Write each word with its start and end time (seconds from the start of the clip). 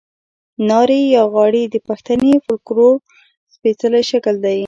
نارې 0.69 1.01
یا 1.15 1.23
غاړې 1.33 1.63
د 1.69 1.75
پښتني 1.87 2.33
فوکلور 2.45 2.95
سپېڅلی 3.53 4.03
شکل 4.11 4.35
دی. 4.45 4.59